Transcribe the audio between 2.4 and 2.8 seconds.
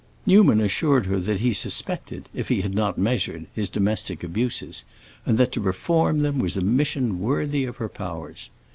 he had